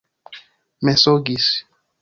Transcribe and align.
mensogis 0.83 1.47